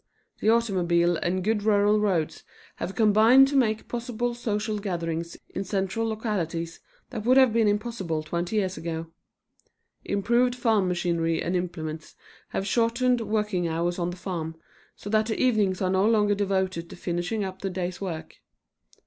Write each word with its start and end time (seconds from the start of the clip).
The 0.39 0.49
automobile 0.49 1.17
and 1.17 1.43
good 1.43 1.61
rural 1.61 1.99
roads 1.99 2.43
have 2.77 2.95
combined 2.95 3.47
to 3.49 3.55
make 3.55 3.87
possible 3.87 4.33
social 4.33 4.79
gatherings 4.79 5.37
in 5.49 5.63
central 5.63 6.07
localities 6.07 6.79
that 7.11 7.23
would 7.23 7.37
have 7.37 7.53
been 7.53 7.67
impossible 7.67 8.23
twenty 8.23 8.55
years 8.55 8.77
ago. 8.77 9.11
Improved 10.03 10.55
farm 10.55 10.87
machinery 10.87 11.39
and 11.39 11.55
implements 11.55 12.15
have 12.47 12.65
shortened 12.65 13.21
working 13.21 13.67
hours 13.67 13.99
on 13.99 14.09
the 14.09 14.17
farm, 14.17 14.55
so 14.95 15.07
that 15.07 15.27
the 15.27 15.39
evenings 15.39 15.83
are 15.83 15.91
no 15.91 16.09
longer 16.09 16.33
devoted 16.33 16.89
to 16.89 16.95
finishing 16.95 17.43
up 17.43 17.61
the 17.61 17.69
day's 17.69 18.01
work. 18.01 18.37